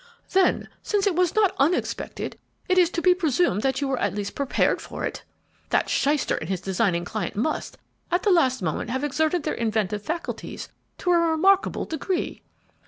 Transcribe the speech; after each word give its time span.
"Then, 0.31 0.67
since 0.81 1.05
it 1.05 1.13
was 1.15 1.35
not 1.35 1.53
unexpected, 1.59 2.39
it 2.67 2.79
is 2.79 2.89
to 2.89 3.03
be 3.03 3.13
presumed 3.13 3.61
that 3.61 3.81
you 3.81 3.87
were 3.87 3.99
at 3.99 4.15
least 4.15 4.33
prepared 4.33 4.81
for 4.81 5.05
it! 5.05 5.23
That 5.69 5.89
shyster 5.91 6.33
and 6.37 6.49
his 6.49 6.59
designing 6.59 7.05
client 7.05 7.35
must, 7.35 7.77
at 8.09 8.23
the 8.23 8.31
last 8.31 8.63
moment, 8.63 8.89
have 8.89 9.03
exerted 9.03 9.43
their 9.43 9.53
inventive 9.53 10.01
faculties 10.01 10.69
to 10.97 11.11
a 11.11 11.19
remarkable 11.19 11.85
degree!" 11.85 12.41